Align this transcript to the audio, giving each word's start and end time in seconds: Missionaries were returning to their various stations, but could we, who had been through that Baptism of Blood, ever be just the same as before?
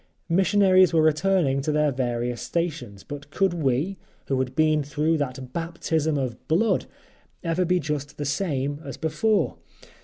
Missionaries 0.29 0.93
were 0.93 1.01
returning 1.03 1.61
to 1.61 1.71
their 1.71 1.91
various 1.91 2.41
stations, 2.41 3.03
but 3.03 3.29
could 3.29 3.53
we, 3.53 3.97
who 4.25 4.39
had 4.39 4.55
been 4.55 4.81
through 4.81 5.15
that 5.19 5.53
Baptism 5.53 6.17
of 6.17 6.47
Blood, 6.47 6.87
ever 7.43 7.65
be 7.65 7.79
just 7.79 8.17
the 8.17 8.25
same 8.25 8.81
as 8.83 8.97
before? 8.97 9.57